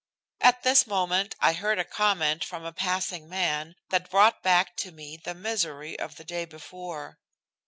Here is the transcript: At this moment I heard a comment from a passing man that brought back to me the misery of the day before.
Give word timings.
At 0.39 0.63
this 0.63 0.87
moment 0.87 1.35
I 1.41 1.53
heard 1.53 1.77
a 1.77 1.83
comment 1.83 2.43
from 2.43 2.65
a 2.65 2.71
passing 2.73 3.29
man 3.29 3.75
that 3.89 4.09
brought 4.09 4.41
back 4.41 4.75
to 4.77 4.91
me 4.91 5.15
the 5.15 5.35
misery 5.35 5.99
of 5.99 6.15
the 6.15 6.23
day 6.23 6.45
before. 6.45 7.19